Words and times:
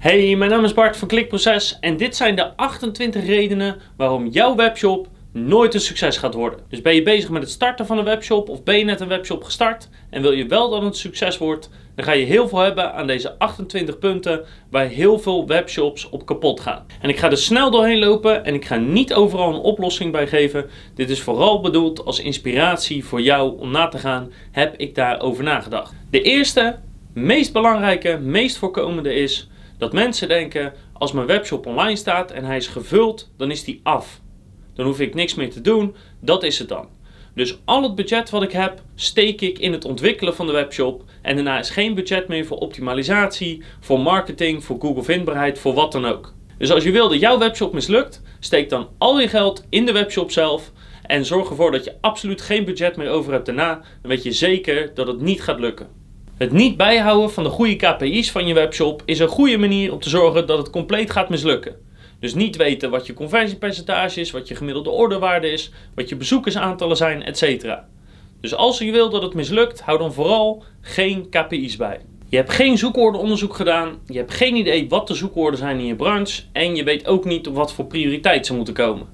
Hey, 0.00 0.36
mijn 0.36 0.50
naam 0.50 0.64
is 0.64 0.74
Bart 0.74 0.96
van 0.96 1.08
Klikproces 1.08 1.76
en 1.80 1.96
dit 1.96 2.16
zijn 2.16 2.36
de 2.36 2.56
28 2.56 3.26
redenen 3.26 3.80
waarom 3.96 4.26
jouw 4.26 4.54
webshop 4.54 5.08
nooit 5.32 5.74
een 5.74 5.80
succes 5.80 6.16
gaat 6.16 6.34
worden. 6.34 6.58
Dus 6.68 6.82
ben 6.82 6.94
je 6.94 7.02
bezig 7.02 7.30
met 7.30 7.42
het 7.42 7.50
starten 7.50 7.86
van 7.86 7.98
een 7.98 8.04
webshop 8.04 8.48
of 8.48 8.62
ben 8.62 8.78
je 8.78 8.84
net 8.84 9.00
een 9.00 9.08
webshop 9.08 9.44
gestart 9.44 9.88
en 10.10 10.22
wil 10.22 10.32
je 10.32 10.46
wel 10.46 10.70
dat 10.70 10.82
het 10.82 10.96
succes 10.96 11.38
wordt, 11.38 11.70
dan 11.94 12.04
ga 12.04 12.12
je 12.12 12.24
heel 12.24 12.48
veel 12.48 12.58
hebben 12.58 12.94
aan 12.94 13.06
deze 13.06 13.38
28 13.38 13.98
punten 13.98 14.44
waar 14.70 14.86
heel 14.86 15.18
veel 15.18 15.46
webshops 15.46 16.08
op 16.08 16.26
kapot 16.26 16.60
gaan. 16.60 16.86
En 17.00 17.08
ik 17.08 17.18
ga 17.18 17.30
er 17.30 17.38
snel 17.38 17.70
doorheen 17.70 17.98
lopen 17.98 18.44
en 18.44 18.54
ik 18.54 18.64
ga 18.64 18.76
niet 18.76 19.14
overal 19.14 19.54
een 19.54 19.60
oplossing 19.60 20.12
bij 20.12 20.26
geven. 20.26 20.70
Dit 20.94 21.10
is 21.10 21.20
vooral 21.20 21.60
bedoeld 21.60 22.04
als 22.04 22.20
inspiratie 22.20 23.04
voor 23.04 23.20
jou 23.20 23.58
om 23.58 23.70
na 23.70 23.88
te 23.88 23.98
gaan, 23.98 24.32
heb 24.50 24.74
ik 24.76 24.94
daarover 24.94 25.44
nagedacht. 25.44 25.94
De 26.10 26.22
eerste, 26.22 26.78
meest 27.12 27.52
belangrijke, 27.52 28.18
meest 28.18 28.56
voorkomende 28.56 29.14
is 29.14 29.48
dat 29.80 29.92
mensen 29.92 30.28
denken: 30.28 30.72
als 30.92 31.12
mijn 31.12 31.26
webshop 31.26 31.66
online 31.66 31.96
staat 31.96 32.30
en 32.30 32.44
hij 32.44 32.56
is 32.56 32.66
gevuld, 32.66 33.30
dan 33.36 33.50
is 33.50 33.64
die 33.64 33.80
af. 33.82 34.20
Dan 34.74 34.86
hoef 34.86 35.00
ik 35.00 35.14
niks 35.14 35.34
meer 35.34 35.50
te 35.50 35.60
doen, 35.60 35.94
dat 36.20 36.42
is 36.42 36.58
het 36.58 36.68
dan. 36.68 36.88
Dus 37.34 37.58
al 37.64 37.82
het 37.82 37.94
budget 37.94 38.30
wat 38.30 38.42
ik 38.42 38.52
heb, 38.52 38.82
steek 38.94 39.40
ik 39.40 39.58
in 39.58 39.72
het 39.72 39.84
ontwikkelen 39.84 40.34
van 40.34 40.46
de 40.46 40.52
webshop. 40.52 41.04
En 41.22 41.34
daarna 41.34 41.58
is 41.58 41.70
geen 41.70 41.94
budget 41.94 42.28
meer 42.28 42.46
voor 42.46 42.56
optimalisatie, 42.56 43.62
voor 43.80 44.00
marketing, 44.00 44.64
voor 44.64 44.80
Google 44.80 45.02
vindbaarheid, 45.02 45.58
voor 45.58 45.74
wat 45.74 45.92
dan 45.92 46.06
ook. 46.06 46.34
Dus 46.58 46.70
als 46.70 46.84
je 46.84 46.90
wil 46.90 47.08
dat 47.08 47.20
jouw 47.20 47.38
webshop 47.38 47.72
mislukt, 47.72 48.22
steek 48.40 48.68
dan 48.68 48.88
al 48.98 49.20
je 49.20 49.28
geld 49.28 49.64
in 49.68 49.86
de 49.86 49.92
webshop 49.92 50.30
zelf. 50.30 50.72
En 51.02 51.24
zorg 51.24 51.48
ervoor 51.48 51.70
dat 51.70 51.84
je 51.84 51.96
absoluut 52.00 52.40
geen 52.40 52.64
budget 52.64 52.96
meer 52.96 53.10
over 53.10 53.32
hebt 53.32 53.46
daarna. 53.46 53.74
Dan 53.74 54.10
weet 54.10 54.22
je 54.22 54.32
zeker 54.32 54.94
dat 54.94 55.06
het 55.06 55.20
niet 55.20 55.42
gaat 55.42 55.60
lukken. 55.60 55.99
Het 56.40 56.52
niet 56.52 56.76
bijhouden 56.76 57.30
van 57.30 57.44
de 57.44 57.50
goede 57.50 57.76
KPI's 57.76 58.30
van 58.30 58.46
je 58.46 58.54
webshop 58.54 59.02
is 59.04 59.18
een 59.18 59.28
goede 59.28 59.58
manier 59.58 59.92
om 59.92 59.98
te 59.98 60.08
zorgen 60.08 60.46
dat 60.46 60.58
het 60.58 60.70
compleet 60.70 61.10
gaat 61.10 61.28
mislukken. 61.28 61.76
Dus 62.20 62.34
niet 62.34 62.56
weten 62.56 62.90
wat 62.90 63.06
je 63.06 63.14
conversiepercentage 63.14 64.20
is, 64.20 64.30
wat 64.30 64.48
je 64.48 64.54
gemiddelde 64.54 64.90
orderwaarde 64.90 65.50
is, 65.50 65.70
wat 65.94 66.08
je 66.08 66.16
bezoekersaantallen 66.16 66.96
zijn, 66.96 67.22
etc. 67.22 67.76
Dus 68.40 68.54
als 68.54 68.78
je 68.78 68.92
wil 68.92 69.10
dat 69.10 69.22
het 69.22 69.34
mislukt, 69.34 69.80
hou 69.80 69.98
dan 69.98 70.12
vooral 70.12 70.62
geen 70.80 71.28
KPI's 71.30 71.76
bij. 71.76 72.00
Je 72.28 72.36
hebt 72.36 72.52
geen 72.52 72.78
zoekwoordenonderzoek 72.78 73.54
gedaan, 73.54 73.98
je 74.06 74.18
hebt 74.18 74.34
geen 74.34 74.56
idee 74.56 74.88
wat 74.88 75.06
de 75.06 75.14
zoekwoorden 75.14 75.58
zijn 75.58 75.78
in 75.78 75.86
je 75.86 75.96
branche 75.96 76.42
en 76.52 76.76
je 76.76 76.84
weet 76.84 77.06
ook 77.06 77.24
niet 77.24 77.48
op 77.48 77.54
wat 77.54 77.72
voor 77.72 77.86
prioriteit 77.86 78.46
ze 78.46 78.54
moeten 78.54 78.74
komen. 78.74 79.06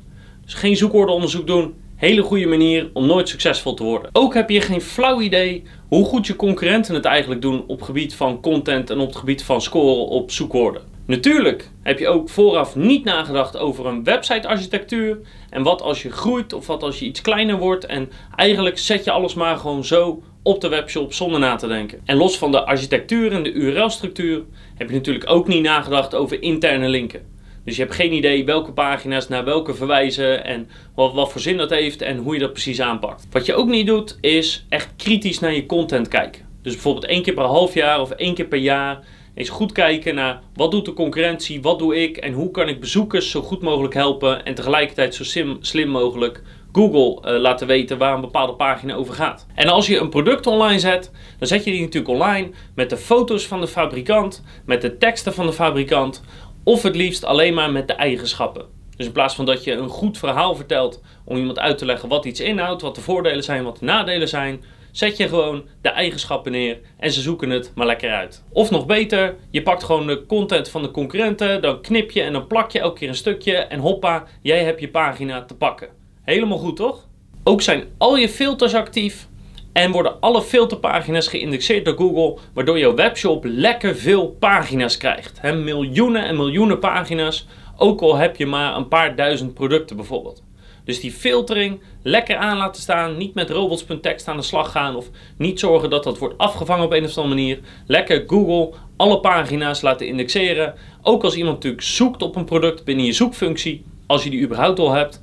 Dus 0.45 0.55
geen 0.55 0.77
zoekwoordenonderzoek 0.77 1.47
doen, 1.47 1.75
hele 1.97 2.23
goede 2.23 2.47
manier 2.47 2.91
om 2.93 3.07
nooit 3.07 3.29
succesvol 3.29 3.75
te 3.75 3.83
worden. 3.83 4.11
Ook 4.13 4.35
heb 4.35 4.51
je 4.51 4.61
geen 4.61 4.81
flauw 4.81 5.21
idee 5.21 5.63
hoe 5.89 6.05
goed 6.05 6.27
je 6.27 6.37
concurrenten 6.37 6.95
het 6.95 7.05
eigenlijk 7.05 7.43
doen 7.43 7.65
op 7.67 7.83
gebied 7.83 8.15
van 8.15 8.41
content 8.41 8.91
en 8.91 8.99
op 8.99 9.09
het 9.09 9.17
gebied 9.17 9.43
van 9.43 9.61
scoren 9.61 10.07
op 10.07 10.31
zoekwoorden. 10.31 10.83
Natuurlijk 11.07 11.71
heb 11.83 11.99
je 11.99 12.09
ook 12.09 12.29
vooraf 12.29 12.77
niet 12.77 13.05
nagedacht 13.05 13.59
over 13.59 13.87
een 13.87 14.05
website-architectuur. 14.05 15.19
En 15.51 15.63
wat 15.63 15.83
als 15.83 16.03
je 16.03 16.11
groeit 16.11 16.53
of 16.53 16.67
wat 16.67 16.83
als 16.83 16.99
je 16.99 17.05
iets 17.05 17.21
kleiner 17.21 17.59
wordt. 17.59 17.87
En 17.87 18.11
eigenlijk 18.37 18.79
zet 18.79 19.05
je 19.05 19.11
alles 19.11 19.35
maar 19.35 19.57
gewoon 19.57 19.85
zo 19.85 20.23
op 20.43 20.61
de 20.61 20.69
webshop 20.69 21.13
zonder 21.13 21.41
na 21.41 21.57
te 21.57 21.67
denken. 21.67 22.01
En 22.05 22.17
los 22.17 22.39
van 22.39 22.51
de 22.51 22.65
architectuur 22.65 23.33
en 23.33 23.43
de 23.43 23.53
URL-structuur 23.53 24.45
heb 24.75 24.89
je 24.89 24.95
natuurlijk 24.95 25.31
ook 25.31 25.49
niet 25.49 25.63
nagedacht 25.63 26.15
over 26.15 26.43
interne 26.43 26.89
linken. 26.89 27.36
Dus 27.67 27.77
je 27.77 27.83
hebt 27.83 27.95
geen 27.95 28.13
idee 28.13 28.45
welke 28.45 28.73
pagina's 28.73 29.29
naar 29.29 29.45
welke 29.45 29.75
verwijzen 29.75 30.45
en 30.45 30.69
wat, 30.95 31.15
wat 31.15 31.33
voor 31.33 31.41
zin 31.41 31.57
dat 31.57 31.71
heeft 31.71 32.03
en 32.03 32.17
hoe 32.17 32.35
je 32.35 32.41
dat 32.41 32.53
precies 32.53 32.81
aanpakt. 32.81 33.27
Wat 33.31 33.47
je 33.47 33.55
ook 33.55 33.69
niet 33.69 33.87
doet 33.87 34.19
is 34.21 34.67
echt 34.69 34.93
kritisch 34.97 35.39
naar 35.39 35.55
je 35.55 35.67
content 35.67 36.09
kijken. 36.09 36.43
Dus 36.63 36.73
bijvoorbeeld 36.73 37.05
één 37.05 37.23
keer 37.23 37.35
per 37.35 37.45
half 37.45 37.75
jaar 37.75 38.01
of 38.01 38.11
één 38.11 38.35
keer 38.35 38.47
per 38.47 38.59
jaar 38.59 39.05
eens 39.35 39.49
goed 39.49 39.73
kijken 39.73 40.15
naar 40.15 40.41
wat 40.55 40.71
doet 40.71 40.85
de 40.85 40.93
concurrentie, 40.93 41.63
wat 41.63 41.79
doe 41.79 42.03
ik 42.03 42.17
en 42.17 42.33
hoe 42.33 42.51
kan 42.51 42.69
ik 42.69 42.81
bezoekers 42.81 43.31
zo 43.31 43.43
goed 43.43 43.63
mogelijk 43.63 43.95
helpen 43.95 44.45
en 44.45 44.55
tegelijkertijd 44.55 45.15
zo 45.15 45.25
slim 45.61 45.89
mogelijk 45.89 46.43
Google 46.77 47.33
uh, 47.35 47.41
laten 47.41 47.67
weten 47.67 47.99
waar 47.99 48.15
een 48.15 48.21
bepaalde 48.21 48.55
pagina 48.55 48.95
over 48.95 49.15
gaat. 49.15 49.47
En 49.55 49.69
als 49.69 49.87
je 49.87 49.99
een 49.99 50.09
product 50.09 50.47
online 50.47 50.79
zet, 50.79 51.11
dan 51.39 51.49
zet 51.49 51.65
je 51.65 51.71
die 51.71 51.81
natuurlijk 51.81 52.13
online 52.13 52.51
met 52.75 52.91
de 52.91 52.97
foto's 52.97 53.47
van 53.47 53.61
de 53.61 53.67
fabrikant, 53.67 54.45
met 54.65 54.83
de 54.83 54.99
teksten 54.99 55.35
van 55.35 55.47
de 55.47 55.53
fabrikant, 55.53 56.23
of 56.67 56.83
het 56.83 56.97
liefst 56.97 57.25
alleen 57.25 57.55
maar 57.55 57.73
met 57.73 57.89
de 57.89 57.93
eigenschappen. 57.93 58.67
Dus 58.97 59.07
in 59.07 59.13
plaats 59.13 59.35
van 59.35 59.45
dat 59.45 59.65
je 59.65 59.73
een 59.73 59.89
goed 59.89 60.19
verhaal 60.19 60.55
vertelt 60.55 61.03
om 61.25 61.37
iemand 61.37 61.59
uit 61.59 61.79
te 61.79 61.85
leggen 61.85 62.09
wat 62.09 62.25
iets 62.25 62.41
inhoudt, 62.41 62.83
wat 62.83 62.95
de 62.95 63.01
voordelen 63.01 63.45
zijn, 63.45 63.65
wat 63.65 63.79
de 63.79 63.85
nadelen 63.85 64.29
zijn, 64.29 64.65
zet 64.93 65.17
je 65.17 65.29
gewoon 65.29 65.65
de 65.83 65.89
eigenschappen 65.89 66.53
neer 66.53 66.79
en 66.99 67.13
ze 67.13 67.21
zoeken 67.21 67.51
het 67.51 67.73
maar 67.75 67.87
lekker 67.87 68.11
uit. 68.11 68.45
Of 68.53 68.71
nog 68.71 68.87
beter, 68.87 69.37
je 69.51 69.63
pakt 69.63 69.85
gewoon 69.85 70.07
de 70.07 70.27
content 70.27 70.69
van 70.69 70.83
de 70.83 70.91
concurrenten, 70.91 71.63
dan 71.63 71.81
knip 71.81 72.11
je 72.11 72.23
en 72.23 72.33
dan 72.33 72.47
plak 72.47 72.71
je 72.71 72.81
elke 72.81 72.99
keer 72.99 73.09
een 73.09 73.15
stukje 73.15 73.57
en 73.57 73.81
hoppa, 73.81 74.25
jij 74.43 74.65
hebt 74.65 74.81
je 74.81 74.89
pagina 74.89 75.45
te 75.45 75.57
pakken. 75.57 75.89
Helemaal 76.23 76.59
goed 76.59 76.77
toch? 76.77 77.09
Ook 77.45 77.63
zijn 77.63 77.85
al 77.99 78.17
je 78.17 78.29
filters 78.29 78.75
actief 78.75 79.29
en 79.77 79.91
worden 79.93 80.21
alle 80.21 80.43
filterpagina's 80.43 81.29
geïndexeerd 81.29 81.85
door 81.85 81.97
Google, 81.97 82.39
waardoor 82.55 82.79
jouw 82.79 82.95
webshop 82.95 83.45
lekker 83.45 83.97
veel 83.97 84.29
pagina's 84.29 84.97
krijgt. 84.97 85.43
Miljoenen 85.43 86.25
en 86.25 86.37
miljoenen 86.37 86.79
pagina's, 86.79 87.47
ook 87.77 88.01
al 88.01 88.17
heb 88.17 88.37
je 88.37 88.47
maar 88.47 88.77
een 88.77 88.89
paar 88.89 89.17
duizend 89.17 89.55
producten 89.55 89.97
bijvoorbeeld. 89.97 90.43
Dus 90.85 91.01
die 91.01 91.13
filtering 91.13 91.81
lekker 92.03 92.37
aan 92.37 92.57
laten 92.57 92.83
staan, 92.83 93.17
niet 93.17 93.35
met 93.35 93.51
robots.txt 93.51 94.29
aan 94.29 94.37
de 94.37 94.43
slag 94.43 94.71
gaan 94.71 94.97
of 94.97 95.11
niet 95.39 95.61
zorgen 95.61 95.91
dat 95.91 96.05
dat 96.05 96.19
wordt 96.19 96.39
afgevangen 96.39 96.85
op 96.85 96.93
een 96.93 97.05
of 97.05 97.17
andere 97.17 97.35
manier. 97.35 97.59
Lekker 97.87 98.25
Google 98.27 98.79
alle 98.97 99.21
pagina's 99.21 99.81
laten 99.81 100.07
indexeren. 100.07 100.75
Ook 101.03 101.25
als 101.25 101.37
iemand 101.37 101.55
natuurlijk 101.55 101.83
zoekt 101.83 102.23
op 102.23 102.37
een 102.37 102.45
product 102.45 102.85
binnen 102.85 103.05
je 103.05 103.13
zoekfunctie, 103.13 103.85
als 104.07 104.25
je 104.25 104.31
die 104.31 104.43
überhaupt 104.43 104.79
al 104.79 104.93
hebt 104.93 105.23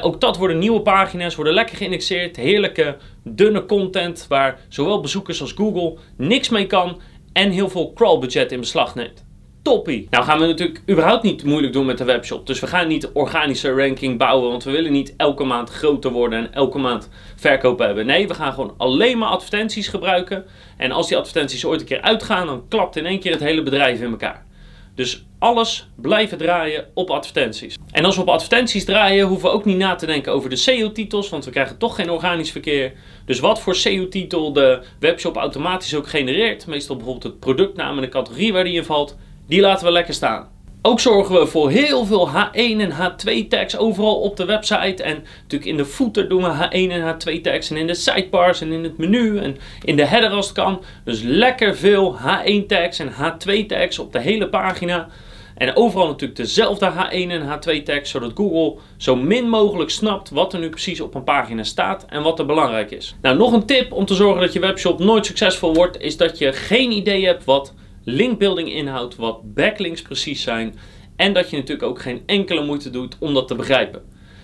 ook 0.00 0.20
dat 0.20 0.36
worden 0.36 0.58
nieuwe 0.58 0.80
pagina's, 0.80 1.34
worden 1.34 1.54
lekker 1.54 1.76
geïndexeerd. 1.76 2.36
Heerlijke, 2.36 2.96
dunne 3.22 3.66
content 3.66 4.26
waar 4.28 4.60
zowel 4.68 5.00
bezoekers 5.00 5.40
als 5.40 5.52
Google 5.52 5.96
niks 6.16 6.48
mee 6.48 6.66
kan 6.66 7.00
en 7.32 7.50
heel 7.50 7.68
veel 7.68 7.92
crawlbudget 7.94 8.52
in 8.52 8.60
beslag 8.60 8.94
neemt. 8.94 9.24
Toppie! 9.62 10.06
Nou 10.10 10.24
gaan 10.24 10.38
we 10.38 10.46
natuurlijk 10.46 10.82
überhaupt 10.90 11.22
niet 11.22 11.44
moeilijk 11.44 11.72
doen 11.72 11.86
met 11.86 11.98
de 11.98 12.04
webshop. 12.04 12.46
Dus 12.46 12.60
we 12.60 12.66
gaan 12.66 12.88
niet 12.88 13.10
organische 13.12 13.72
ranking 13.72 14.18
bouwen, 14.18 14.50
want 14.50 14.64
we 14.64 14.70
willen 14.70 14.92
niet 14.92 15.14
elke 15.16 15.44
maand 15.44 15.70
groter 15.70 16.10
worden 16.10 16.38
en 16.38 16.52
elke 16.52 16.78
maand 16.78 17.08
verkopen 17.36 17.86
hebben. 17.86 18.06
Nee, 18.06 18.28
we 18.28 18.34
gaan 18.34 18.52
gewoon 18.52 18.74
alleen 18.76 19.18
maar 19.18 19.28
advertenties 19.28 19.88
gebruiken. 19.88 20.44
En 20.76 20.92
als 20.92 21.08
die 21.08 21.16
advertenties 21.16 21.64
ooit 21.64 21.80
een 21.80 21.86
keer 21.86 22.00
uitgaan, 22.00 22.46
dan 22.46 22.64
klapt 22.68 22.96
in 22.96 23.06
één 23.06 23.20
keer 23.20 23.32
het 23.32 23.40
hele 23.40 23.62
bedrijf 23.62 24.00
in 24.00 24.10
elkaar. 24.10 24.43
Dus 24.94 25.24
alles 25.38 25.88
blijven 25.96 26.38
draaien 26.38 26.86
op 26.94 27.10
advertenties. 27.10 27.76
En 27.90 28.04
als 28.04 28.16
we 28.16 28.22
op 28.22 28.28
advertenties 28.28 28.84
draaien, 28.84 29.26
hoeven 29.26 29.48
we 29.48 29.54
ook 29.54 29.64
niet 29.64 29.76
na 29.76 29.94
te 29.94 30.06
denken 30.06 30.32
over 30.32 30.50
de 30.50 30.56
SEO-titels, 30.56 31.28
want 31.28 31.44
we 31.44 31.50
krijgen 31.50 31.78
toch 31.78 31.94
geen 31.94 32.10
organisch 32.10 32.50
verkeer. 32.50 32.92
Dus 33.26 33.40
wat 33.40 33.60
voor 33.60 33.74
SEO-titel 33.74 34.52
de 34.52 34.82
webshop 34.98 35.36
automatisch 35.36 35.94
ook 35.94 36.08
genereert, 36.08 36.66
meestal 36.66 36.96
bijvoorbeeld 36.96 37.32
het 37.32 37.40
productnaam 37.40 37.96
en 37.96 38.02
de 38.02 38.08
categorie 38.08 38.52
waar 38.52 38.64
die 38.64 38.76
in 38.76 38.84
valt, 38.84 39.16
die 39.46 39.60
laten 39.60 39.86
we 39.86 39.92
lekker 39.92 40.14
staan. 40.14 40.53
Ook 40.86 41.00
zorgen 41.00 41.34
we 41.40 41.46
voor 41.46 41.70
heel 41.70 42.04
veel 42.04 42.28
H1 42.28 42.52
en 42.52 42.92
H2 42.92 43.48
tags 43.48 43.76
overal 43.76 44.20
op 44.20 44.36
de 44.36 44.44
website. 44.44 45.02
En 45.02 45.24
natuurlijk 45.42 45.70
in 45.70 45.76
de 45.76 45.84
footer 45.84 46.28
doen 46.28 46.42
we 46.42 46.48
H1 46.48 46.92
en 46.92 47.14
H2 47.14 47.40
tags. 47.40 47.70
En 47.70 47.76
in 47.76 47.86
de 47.86 47.94
sidebars 47.94 48.60
en 48.60 48.72
in 48.72 48.82
het 48.82 48.98
menu 48.98 49.38
en 49.38 49.56
in 49.84 49.96
de 49.96 50.04
header 50.04 50.30
als 50.30 50.46
het 50.46 50.54
kan. 50.54 50.82
Dus 51.04 51.22
lekker 51.22 51.76
veel 51.76 52.16
H1 52.16 52.66
tags 52.66 52.98
en 52.98 53.12
H2 53.12 53.66
tags 53.66 53.98
op 53.98 54.12
de 54.12 54.20
hele 54.20 54.48
pagina. 54.48 55.08
En 55.54 55.76
overal 55.76 56.06
natuurlijk 56.06 56.38
dezelfde 56.38 56.92
H1 56.92 57.30
en 57.30 57.42
H2 57.42 57.82
tags, 57.82 58.10
zodat 58.10 58.32
Google 58.34 58.80
zo 58.96 59.16
min 59.16 59.48
mogelijk 59.48 59.90
snapt 59.90 60.30
wat 60.30 60.52
er 60.52 60.58
nu 60.58 60.68
precies 60.68 61.00
op 61.00 61.14
een 61.14 61.24
pagina 61.24 61.62
staat 61.62 62.06
en 62.08 62.22
wat 62.22 62.38
er 62.38 62.46
belangrijk 62.46 62.90
is. 62.90 63.14
Nou, 63.22 63.36
nog 63.36 63.52
een 63.52 63.66
tip 63.66 63.92
om 63.92 64.04
te 64.04 64.14
zorgen 64.14 64.40
dat 64.40 64.52
je 64.52 64.60
webshop 64.60 64.98
nooit 64.98 65.26
succesvol 65.26 65.74
wordt, 65.74 66.00
is 66.00 66.16
dat 66.16 66.38
je 66.38 66.52
geen 66.52 66.90
idee 66.90 67.26
hebt 67.26 67.44
wat 67.44 67.72
linkbuilding 68.04 68.72
inhoudt, 68.72 69.16
wat 69.16 69.54
backlinks 69.54 70.02
precies 70.02 70.42
zijn. 70.42 70.74
En 71.16 71.32
dat 71.32 71.50
je 71.50 71.56
natuurlijk 71.56 71.88
ook 71.88 72.00
geen 72.00 72.22
enkele 72.26 72.64
moeite 72.64 72.90
doet 72.90 73.16
om 73.20 73.34
dat 73.34 73.48
te 73.48 73.54
begrijpen. 73.54 74.02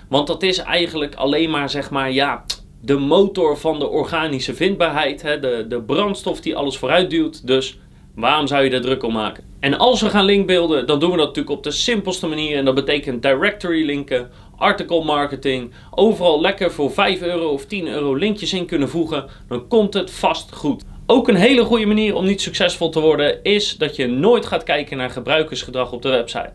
Want 0.08 0.26
dat 0.26 0.42
is 0.42 0.58
eigenlijk 0.58 1.14
alleen 1.14 1.50
maar, 1.50 1.70
zeg 1.70 1.90
maar, 1.90 2.12
ja, 2.12 2.44
de 2.80 2.98
motor 2.98 3.58
van 3.58 3.78
de 3.78 3.88
organische 3.88 4.54
vindbaarheid. 4.54 5.22
Hè, 5.22 5.40
de, 5.40 5.64
de 5.68 5.82
brandstof 5.82 6.40
die 6.40 6.56
alles 6.56 6.76
vooruit 6.76 7.10
duwt. 7.10 7.46
Dus 7.46 7.78
waarom 8.14 8.46
zou 8.46 8.64
je 8.64 8.70
daar 8.70 8.80
druk 8.80 9.02
om 9.02 9.12
maken? 9.12 9.44
En 9.60 9.78
als 9.78 10.00
we 10.02 10.10
gaan 10.10 10.24
linkbeelden, 10.24 10.86
dan 10.86 11.00
doen 11.00 11.10
we 11.10 11.16
dat 11.16 11.26
natuurlijk 11.26 11.56
op 11.56 11.62
de 11.62 11.70
simpelste 11.70 12.26
manier. 12.26 12.56
En 12.56 12.64
dat 12.64 12.74
betekent 12.74 13.22
directory 13.22 13.84
linken, 13.84 14.30
article 14.56 15.04
marketing. 15.04 15.72
Overal 15.90 16.40
lekker 16.40 16.72
voor 16.72 16.90
5 16.90 17.22
euro 17.22 17.48
of 17.48 17.66
10 17.66 17.88
euro 17.88 18.14
linkjes 18.14 18.52
in 18.52 18.66
kunnen 18.66 18.88
voegen. 18.88 19.24
Dan 19.48 19.68
komt 19.68 19.94
het 19.94 20.10
vast 20.10 20.54
goed. 20.54 20.84
Ook 21.12 21.28
een 21.28 21.36
hele 21.36 21.64
goede 21.64 21.86
manier 21.86 22.14
om 22.14 22.24
niet 22.24 22.40
succesvol 22.40 22.88
te 22.90 23.00
worden 23.00 23.42
is 23.42 23.76
dat 23.76 23.96
je 23.96 24.06
nooit 24.06 24.46
gaat 24.46 24.62
kijken 24.62 24.96
naar 24.96 25.10
gebruikersgedrag 25.10 25.92
op 25.92 26.02
de 26.02 26.08
website. 26.08 26.52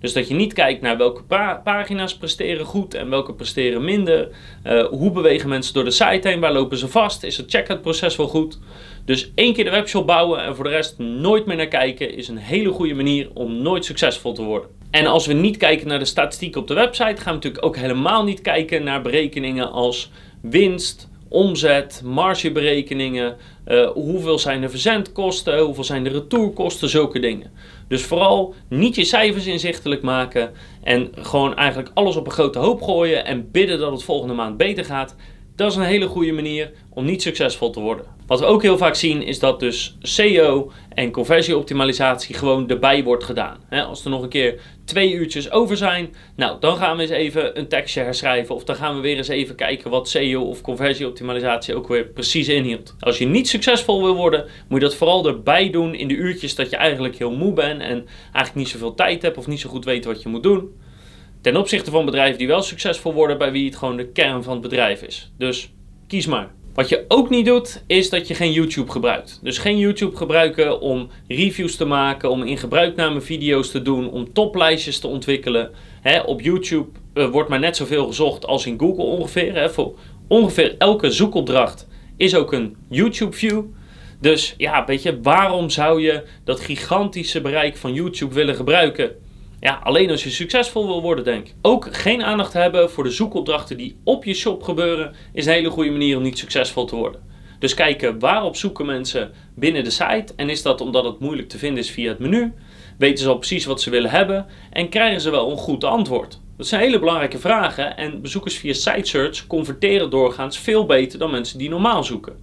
Dus 0.00 0.12
dat 0.12 0.28
je 0.28 0.34
niet 0.34 0.52
kijkt 0.52 0.80
naar 0.80 0.96
welke 0.96 1.22
pagina's 1.64 2.16
presteren 2.16 2.66
goed 2.66 2.94
en 2.94 3.10
welke 3.10 3.34
presteren 3.34 3.84
minder. 3.84 4.28
Uh, 4.64 4.84
hoe 4.84 5.10
bewegen 5.10 5.48
mensen 5.48 5.74
door 5.74 5.84
de 5.84 5.90
site 5.90 6.28
heen? 6.28 6.40
Waar 6.40 6.52
lopen 6.52 6.78
ze 6.78 6.88
vast? 6.88 7.22
Is 7.22 7.36
het 7.36 7.50
checkout 7.50 7.82
proces 7.82 8.16
wel 8.16 8.28
goed? 8.28 8.58
Dus 9.04 9.30
één 9.34 9.52
keer 9.54 9.64
de 9.64 9.70
webshop 9.70 10.06
bouwen 10.06 10.42
en 10.42 10.56
voor 10.56 10.64
de 10.64 10.70
rest 10.70 10.98
nooit 10.98 11.46
meer 11.46 11.56
naar 11.56 11.68
kijken 11.68 12.16
is 12.16 12.28
een 12.28 12.36
hele 12.36 12.70
goede 12.70 12.94
manier 12.94 13.28
om 13.34 13.62
nooit 13.62 13.84
succesvol 13.84 14.32
te 14.32 14.42
worden. 14.42 14.68
En 14.90 15.06
als 15.06 15.26
we 15.26 15.32
niet 15.32 15.56
kijken 15.56 15.88
naar 15.88 15.98
de 15.98 16.04
statistieken 16.04 16.60
op 16.60 16.68
de 16.68 16.74
website, 16.74 17.22
gaan 17.22 17.24
we 17.24 17.30
natuurlijk 17.30 17.64
ook 17.64 17.76
helemaal 17.76 18.24
niet 18.24 18.40
kijken 18.40 18.84
naar 18.84 19.02
berekeningen 19.02 19.72
als 19.72 20.10
winst, 20.42 21.08
omzet, 21.28 22.00
margeberekeningen, 22.04 23.36
uh, 23.66 23.88
hoeveel 23.88 24.38
zijn 24.38 24.60
de 24.60 24.68
verzendkosten, 24.68 25.58
hoeveel 25.58 25.84
zijn 25.84 26.04
de 26.04 26.10
retourkosten, 26.10 26.88
zulke 26.88 27.18
dingen. 27.18 27.50
Dus 27.88 28.02
vooral 28.02 28.54
niet 28.68 28.94
je 28.94 29.04
cijfers 29.04 29.46
inzichtelijk 29.46 30.02
maken 30.02 30.52
en 30.82 31.12
gewoon 31.14 31.56
eigenlijk 31.56 31.90
alles 31.94 32.16
op 32.16 32.26
een 32.26 32.32
grote 32.32 32.58
hoop 32.58 32.82
gooien 32.82 33.24
en 33.24 33.50
bidden 33.50 33.78
dat 33.78 33.92
het 33.92 34.02
volgende 34.02 34.34
maand 34.34 34.56
beter 34.56 34.84
gaat. 34.84 35.16
Dat 35.56 35.70
is 35.70 35.76
een 35.76 35.82
hele 35.82 36.06
goede 36.06 36.32
manier 36.32 36.72
om 36.90 37.04
niet 37.04 37.22
succesvol 37.22 37.70
te 37.70 37.80
worden. 37.80 38.04
Wat 38.26 38.40
we 38.40 38.46
ook 38.46 38.62
heel 38.62 38.78
vaak 38.78 38.94
zien 38.94 39.22
is 39.22 39.38
dat 39.38 39.60
dus 39.60 39.96
SEO 40.00 40.72
en 40.94 41.10
conversieoptimalisatie 41.10 42.34
gewoon 42.34 42.68
erbij 42.68 43.04
wordt 43.04 43.24
gedaan. 43.24 43.58
als 43.70 44.04
er 44.04 44.10
nog 44.10 44.22
een 44.22 44.28
keer 44.28 44.60
twee 44.84 45.12
uurtjes 45.12 45.50
over 45.50 45.76
zijn, 45.76 46.14
nou 46.36 46.60
dan 46.60 46.76
gaan 46.76 46.96
we 46.96 47.02
eens 47.02 47.10
even 47.10 47.58
een 47.58 47.68
tekstje 47.68 48.00
herschrijven 48.00 48.54
of 48.54 48.64
dan 48.64 48.76
gaan 48.76 48.94
we 48.94 49.00
weer 49.00 49.16
eens 49.16 49.28
even 49.28 49.54
kijken 49.54 49.90
wat 49.90 50.08
SEO 50.08 50.42
of 50.42 50.60
conversieoptimalisatie 50.60 51.74
ook 51.74 51.88
weer 51.88 52.04
precies 52.06 52.48
inhield. 52.48 52.94
Als 53.00 53.18
je 53.18 53.26
niet 53.26 53.48
succesvol 53.48 54.02
wil 54.02 54.14
worden, 54.14 54.44
moet 54.68 54.80
je 54.80 54.86
dat 54.86 54.96
vooral 54.96 55.26
erbij 55.26 55.70
doen 55.70 55.94
in 55.94 56.08
de 56.08 56.14
uurtjes 56.14 56.54
dat 56.54 56.70
je 56.70 56.76
eigenlijk 56.76 57.16
heel 57.18 57.36
moe 57.36 57.52
bent 57.52 57.80
en 57.80 58.06
eigenlijk 58.22 58.54
niet 58.54 58.68
zoveel 58.68 58.94
tijd 58.94 59.22
hebt 59.22 59.38
of 59.38 59.46
niet 59.46 59.60
zo 59.60 59.70
goed 59.70 59.84
weet 59.84 60.04
wat 60.04 60.22
je 60.22 60.28
moet 60.28 60.42
doen. 60.42 60.84
Ten 61.46 61.56
opzichte 61.56 61.90
van 61.90 62.04
bedrijven 62.04 62.38
die 62.38 62.46
wel 62.46 62.62
succesvol 62.62 63.12
worden, 63.12 63.38
bij 63.38 63.52
wie 63.52 63.66
het 63.66 63.76
gewoon 63.76 63.96
de 63.96 64.08
kern 64.08 64.42
van 64.42 64.52
het 64.52 64.62
bedrijf 64.62 65.02
is. 65.02 65.32
Dus 65.38 65.72
kies 66.06 66.26
maar. 66.26 66.50
Wat 66.74 66.88
je 66.88 67.04
ook 67.08 67.30
niet 67.30 67.46
doet, 67.46 67.82
is 67.86 68.10
dat 68.10 68.28
je 68.28 68.34
geen 68.34 68.52
YouTube 68.52 68.90
gebruikt. 68.90 69.40
Dus 69.42 69.58
geen 69.58 69.78
YouTube 69.78 70.16
gebruiken 70.16 70.80
om 70.80 71.10
reviews 71.28 71.76
te 71.76 71.84
maken, 71.84 72.30
om 72.30 72.42
in 72.42 72.58
gebruikname 72.58 73.20
video's 73.20 73.70
te 73.70 73.82
doen, 73.82 74.10
om 74.10 74.32
toplijstjes 74.32 74.98
te 74.98 75.06
ontwikkelen. 75.06 75.70
op 76.24 76.40
YouTube 76.40 76.88
uh, 77.14 77.28
wordt 77.28 77.48
maar 77.48 77.60
net 77.60 77.76
zoveel 77.76 78.06
gezocht 78.06 78.46
als 78.46 78.66
in 78.66 78.78
Google 78.78 79.04
ongeveer. 79.04 79.70
voor 79.70 79.98
ongeveer 80.28 80.74
elke 80.78 81.10
zoekopdracht 81.10 81.88
is 82.16 82.34
ook 82.34 82.52
een 82.52 82.76
YouTube-view. 82.88 83.62
Dus 84.20 84.54
ja, 84.56 84.84
weet 84.84 85.02
je, 85.02 85.20
waarom 85.22 85.70
zou 85.70 86.00
je 86.00 86.22
dat 86.44 86.60
gigantische 86.60 87.40
bereik 87.40 87.76
van 87.76 87.92
YouTube 87.92 88.34
willen 88.34 88.54
gebruiken? 88.54 89.24
Ja, 89.60 89.80
alleen 89.82 90.10
als 90.10 90.24
je 90.24 90.30
succesvol 90.30 90.86
wil 90.86 91.02
worden, 91.02 91.24
denk 91.24 91.46
ik. 91.46 91.54
Ook 91.62 91.88
geen 91.94 92.22
aandacht 92.22 92.52
hebben 92.52 92.90
voor 92.90 93.04
de 93.04 93.10
zoekopdrachten 93.10 93.76
die 93.76 93.96
op 94.04 94.24
je 94.24 94.34
shop 94.34 94.62
gebeuren, 94.62 95.14
is 95.32 95.46
een 95.46 95.52
hele 95.52 95.70
goede 95.70 95.90
manier 95.90 96.16
om 96.16 96.22
niet 96.22 96.38
succesvol 96.38 96.84
te 96.84 96.96
worden. 96.96 97.20
Dus 97.58 97.74
kijken 97.74 98.18
waarop 98.18 98.56
zoeken 98.56 98.86
mensen 98.86 99.32
binnen 99.54 99.84
de 99.84 99.90
site. 99.90 100.32
En 100.36 100.50
is 100.50 100.62
dat 100.62 100.80
omdat 100.80 101.04
het 101.04 101.18
moeilijk 101.18 101.48
te 101.48 101.58
vinden 101.58 101.82
is 101.82 101.90
via 101.90 102.08
het 102.08 102.18
menu? 102.18 102.52
Weten 102.98 103.24
ze 103.24 103.28
al 103.28 103.38
precies 103.38 103.64
wat 103.64 103.80
ze 103.80 103.90
willen 103.90 104.10
hebben? 104.10 104.46
En 104.70 104.88
krijgen 104.88 105.20
ze 105.20 105.30
wel 105.30 105.50
een 105.50 105.56
goed 105.56 105.84
antwoord? 105.84 106.40
Dat 106.56 106.66
zijn 106.66 106.80
hele 106.80 106.98
belangrijke 106.98 107.38
vragen. 107.38 107.96
En 107.96 108.22
bezoekers 108.22 108.56
via 108.56 108.72
site 108.72 109.08
search 109.08 109.46
converteren 109.46 110.10
doorgaans 110.10 110.58
veel 110.58 110.86
beter 110.86 111.18
dan 111.18 111.30
mensen 111.30 111.58
die 111.58 111.68
normaal 111.68 112.04
zoeken. 112.04 112.36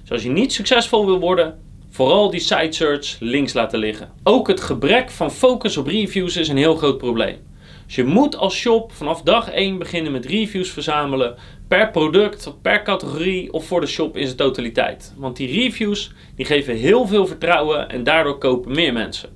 Dus 0.00 0.10
als 0.10 0.22
je 0.22 0.28
niet 0.30 0.52
succesvol 0.52 1.06
wil 1.06 1.20
worden, 1.20 1.58
vooral 1.92 2.30
die 2.30 2.40
site 2.40 2.72
search 2.72 3.16
links 3.20 3.52
laten 3.52 3.78
liggen. 3.78 4.10
Ook 4.22 4.48
het 4.48 4.60
gebrek 4.60 5.10
van 5.10 5.30
focus 5.30 5.76
op 5.76 5.86
reviews 5.86 6.36
is 6.36 6.48
een 6.48 6.56
heel 6.56 6.76
groot 6.76 6.98
probleem. 6.98 7.36
Dus 7.86 7.94
je 7.94 8.04
moet 8.04 8.36
als 8.36 8.54
shop 8.54 8.92
vanaf 8.92 9.22
dag 9.22 9.50
1 9.50 9.78
beginnen 9.78 10.12
met 10.12 10.26
reviews 10.26 10.70
verzamelen 10.70 11.34
per 11.68 11.90
product, 11.90 12.54
per 12.62 12.82
categorie 12.82 13.52
of 13.52 13.64
voor 13.64 13.80
de 13.80 13.86
shop 13.86 14.16
in 14.16 14.24
zijn 14.24 14.36
totaliteit. 14.36 15.14
Want 15.16 15.36
die 15.36 15.60
reviews 15.60 16.12
die 16.36 16.44
geven 16.44 16.76
heel 16.76 17.06
veel 17.06 17.26
vertrouwen 17.26 17.88
en 17.88 18.04
daardoor 18.04 18.38
kopen 18.38 18.72
meer 18.72 18.92
mensen. 18.92 19.30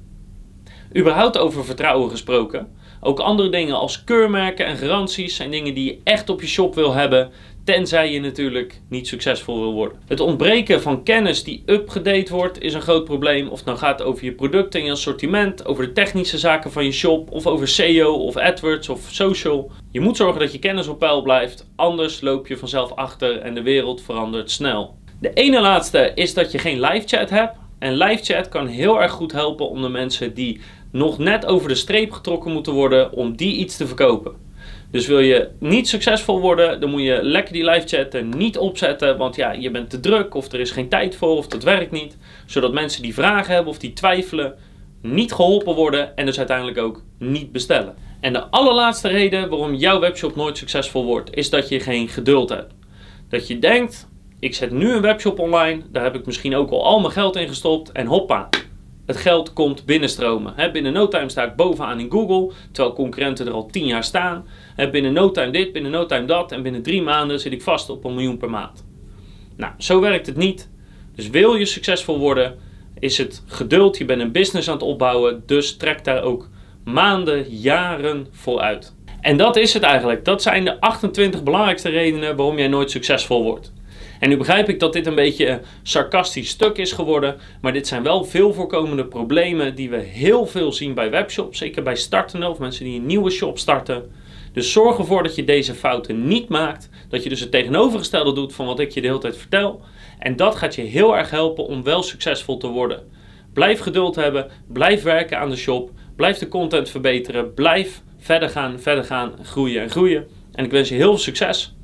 Überhaupt 0.96 1.38
over 1.38 1.64
vertrouwen 1.64 2.10
gesproken. 2.10 2.75
Ook 3.06 3.20
andere 3.20 3.48
dingen 3.48 3.74
als 3.74 4.04
keurmerken 4.04 4.66
en 4.66 4.76
garanties 4.76 5.36
zijn 5.36 5.50
dingen 5.50 5.74
die 5.74 5.84
je 5.84 5.98
echt 6.04 6.28
op 6.28 6.40
je 6.40 6.46
shop 6.46 6.74
wil 6.74 6.92
hebben 6.92 7.30
Tenzij 7.66 8.12
je 8.12 8.20
natuurlijk 8.20 8.80
niet 8.88 9.08
succesvol 9.08 9.60
wil 9.60 9.72
worden. 9.72 9.98
Het 10.06 10.20
ontbreken 10.20 10.82
van 10.82 11.02
kennis 11.02 11.44
die 11.44 11.62
upgedate 11.66 12.34
wordt 12.34 12.62
is 12.62 12.74
een 12.74 12.82
groot 12.82 13.04
probleem. 13.04 13.48
Of 13.48 13.56
het 13.56 13.66
nou 13.66 13.78
gaat 13.78 14.02
over 14.02 14.24
je 14.24 14.32
producten 14.32 14.80
en 14.80 14.86
je 14.86 14.92
assortiment, 14.92 15.66
over 15.66 15.86
de 15.86 15.92
technische 15.92 16.38
zaken 16.38 16.72
van 16.72 16.84
je 16.84 16.92
shop, 16.92 17.30
of 17.30 17.46
over 17.46 17.68
SEO 17.68 18.12
of 18.12 18.36
AdWords 18.36 18.88
of 18.88 19.00
social. 19.10 19.70
Je 19.90 20.00
moet 20.00 20.16
zorgen 20.16 20.40
dat 20.40 20.52
je 20.52 20.58
kennis 20.58 20.86
op 20.86 20.98
peil 20.98 21.22
blijft, 21.22 21.66
anders 21.76 22.20
loop 22.20 22.46
je 22.46 22.56
vanzelf 22.56 22.92
achter 22.92 23.38
en 23.38 23.54
de 23.54 23.62
wereld 23.62 24.02
verandert 24.02 24.50
snel. 24.50 24.96
De 25.20 25.32
ene 25.32 25.60
laatste 25.60 26.12
is 26.14 26.34
dat 26.34 26.52
je 26.52 26.58
geen 26.58 26.80
live 26.80 27.06
chat 27.06 27.30
hebt. 27.30 27.56
En 27.78 27.96
live 27.96 28.24
chat 28.24 28.48
kan 28.48 28.66
heel 28.66 29.02
erg 29.02 29.12
goed 29.12 29.32
helpen 29.32 29.68
om 29.68 29.82
de 29.82 29.88
mensen 29.88 30.34
die 30.34 30.60
nog 30.96 31.18
net 31.18 31.46
over 31.46 31.68
de 31.68 31.74
streep 31.74 32.12
getrokken 32.12 32.52
moeten 32.52 32.72
worden, 32.72 33.12
om 33.12 33.36
die 33.36 33.56
iets 33.56 33.76
te 33.76 33.86
verkopen. 33.86 34.34
Dus 34.90 35.06
wil 35.06 35.20
je 35.20 35.48
niet 35.58 35.88
succesvol 35.88 36.40
worden, 36.40 36.80
dan 36.80 36.90
moet 36.90 37.02
je 37.02 37.18
lekker 37.22 37.52
die 37.52 37.70
live 37.70 37.86
chatten 37.86 38.28
niet 38.28 38.58
opzetten. 38.58 39.16
Want 39.16 39.36
ja, 39.36 39.52
je 39.52 39.70
bent 39.70 39.90
te 39.90 40.00
druk 40.00 40.34
of 40.34 40.52
er 40.52 40.60
is 40.60 40.70
geen 40.70 40.88
tijd 40.88 41.16
voor 41.16 41.36
of 41.36 41.46
dat 41.46 41.62
werkt 41.62 41.90
niet. 41.90 42.16
Zodat 42.46 42.72
mensen 42.72 43.02
die 43.02 43.14
vragen 43.14 43.54
hebben 43.54 43.72
of 43.72 43.78
die 43.78 43.92
twijfelen 43.92 44.54
niet 45.02 45.32
geholpen 45.32 45.74
worden 45.74 46.16
en 46.16 46.26
dus 46.26 46.38
uiteindelijk 46.38 46.78
ook 46.78 47.02
niet 47.18 47.52
bestellen. 47.52 47.94
En 48.20 48.32
de 48.32 48.44
allerlaatste 48.50 49.08
reden 49.08 49.48
waarom 49.48 49.74
jouw 49.74 50.00
webshop 50.00 50.36
nooit 50.36 50.58
succesvol 50.58 51.04
wordt, 51.04 51.34
is 51.34 51.50
dat 51.50 51.68
je 51.68 51.80
geen 51.80 52.08
geduld 52.08 52.48
hebt. 52.48 52.74
Dat 53.28 53.46
je 53.46 53.58
denkt, 53.58 54.08
ik 54.40 54.54
zet 54.54 54.70
nu 54.70 54.92
een 54.92 55.00
webshop 55.00 55.38
online, 55.38 55.82
daar 55.90 56.02
heb 56.02 56.14
ik 56.14 56.26
misschien 56.26 56.56
ook 56.56 56.70
al 56.70 56.84
al 56.84 57.00
mijn 57.00 57.12
geld 57.12 57.36
in 57.36 57.48
gestopt 57.48 57.92
en 57.92 58.06
hoppa, 58.06 58.48
het 59.06 59.16
geld 59.16 59.52
komt 59.52 59.84
binnenstromen. 59.84 60.72
binnen 60.72 60.92
no 60.92 61.08
time 61.08 61.28
sta 61.28 61.44
ik 61.44 61.56
bovenaan 61.56 62.00
in 62.00 62.10
Google, 62.10 62.52
terwijl 62.72 62.94
concurrenten 62.94 63.46
er 63.46 63.52
al 63.52 63.66
10 63.66 63.86
jaar 63.86 64.04
staan. 64.04 64.46
binnen 64.90 65.12
no 65.12 65.30
time 65.30 65.50
dit, 65.50 65.72
binnen 65.72 65.90
no 65.90 66.06
time 66.06 66.24
dat 66.24 66.52
en 66.52 66.62
binnen 66.62 66.82
drie 66.82 67.02
maanden 67.02 67.40
zit 67.40 67.52
ik 67.52 67.62
vast 67.62 67.90
op 67.90 68.04
een 68.04 68.14
miljoen 68.14 68.36
per 68.36 68.50
maand. 68.50 68.84
Nou, 69.56 69.72
zo 69.78 70.00
werkt 70.00 70.26
het 70.26 70.36
niet. 70.36 70.68
Dus 71.14 71.30
wil 71.30 71.54
je 71.54 71.64
succesvol 71.64 72.18
worden, 72.18 72.58
is 72.98 73.18
het 73.18 73.42
geduld. 73.46 73.98
Je 73.98 74.04
bent 74.04 74.20
een 74.20 74.32
business 74.32 74.68
aan 74.68 74.74
het 74.74 74.82
opbouwen, 74.82 75.42
dus 75.46 75.76
trek 75.76 76.04
daar 76.04 76.22
ook 76.22 76.48
maanden, 76.84 77.48
jaren 77.48 78.26
voor 78.30 78.60
uit. 78.60 78.94
En 79.20 79.36
dat 79.36 79.56
is 79.56 79.74
het 79.74 79.82
eigenlijk. 79.82 80.24
Dat 80.24 80.42
zijn 80.42 80.64
de 80.64 80.80
28 80.80 81.42
belangrijkste 81.42 81.88
redenen 81.88 82.36
waarom 82.36 82.58
jij 82.58 82.68
nooit 82.68 82.90
succesvol 82.90 83.42
wordt. 83.42 83.72
En 84.20 84.28
nu 84.28 84.36
begrijp 84.36 84.68
ik 84.68 84.80
dat 84.80 84.92
dit 84.92 85.06
een 85.06 85.14
beetje 85.14 85.48
een 85.48 85.60
sarcastisch 85.82 86.48
stuk 86.48 86.76
is 86.76 86.92
geworden, 86.92 87.36
maar 87.60 87.72
dit 87.72 87.86
zijn 87.86 88.02
wel 88.02 88.24
veel 88.24 88.52
voorkomende 88.52 89.06
problemen 89.06 89.74
die 89.74 89.90
we 89.90 89.96
heel 89.96 90.46
veel 90.46 90.72
zien 90.72 90.94
bij 90.94 91.10
webshops, 91.10 91.58
zeker 91.58 91.82
bij 91.82 91.96
startende 91.96 92.48
of 92.48 92.58
mensen 92.58 92.84
die 92.84 92.98
een 92.98 93.06
nieuwe 93.06 93.30
shop 93.30 93.58
starten. 93.58 94.10
Dus 94.52 94.72
zorg 94.72 94.98
ervoor 94.98 95.22
dat 95.22 95.34
je 95.34 95.44
deze 95.44 95.74
fouten 95.74 96.28
niet 96.28 96.48
maakt, 96.48 96.88
dat 97.08 97.22
je 97.22 97.28
dus 97.28 97.40
het 97.40 97.50
tegenovergestelde 97.50 98.32
doet 98.32 98.54
van 98.54 98.66
wat 98.66 98.80
ik 98.80 98.90
je 98.90 99.00
de 99.00 99.06
hele 99.06 99.18
tijd 99.18 99.36
vertel. 99.36 99.80
En 100.18 100.36
dat 100.36 100.56
gaat 100.56 100.74
je 100.74 100.82
heel 100.82 101.16
erg 101.16 101.30
helpen 101.30 101.66
om 101.66 101.82
wel 101.82 102.02
succesvol 102.02 102.56
te 102.56 102.66
worden. 102.66 103.02
Blijf 103.52 103.80
geduld 103.80 104.14
hebben, 104.14 104.50
blijf 104.72 105.02
werken 105.02 105.38
aan 105.38 105.50
de 105.50 105.56
shop, 105.56 105.90
blijf 106.16 106.38
de 106.38 106.48
content 106.48 106.90
verbeteren, 106.90 107.54
blijf 107.54 108.02
verder 108.18 108.48
gaan, 108.48 108.80
verder 108.80 109.04
gaan, 109.04 109.32
groeien 109.42 109.82
en 109.82 109.90
groeien. 109.90 110.26
En 110.52 110.64
ik 110.64 110.70
wens 110.70 110.88
je 110.88 110.94
heel 110.94 111.08
veel 111.08 111.18
succes. 111.18 111.75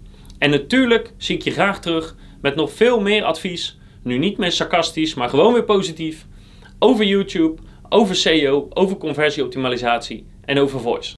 En 0.43 0.51
natuurlijk 0.51 1.13
zie 1.17 1.37
ik 1.37 1.43
je 1.43 1.51
graag 1.51 1.81
terug 1.81 2.17
met 2.41 2.55
nog 2.55 2.73
veel 2.73 3.01
meer 3.01 3.25
advies. 3.25 3.79
Nu 4.03 4.19
niet 4.19 4.39
meer 4.39 4.53
sarcastisch, 4.53 5.15
maar 5.15 5.29
gewoon 5.29 5.53
weer 5.53 5.65
positief. 5.65 6.27
Over 6.79 7.05
YouTube, 7.05 7.63
over 7.89 8.17
SEO, 8.17 8.69
over 8.71 8.97
conversieoptimalisatie 8.97 10.27
en 10.45 10.59
over 10.59 10.81
voice. 10.81 11.11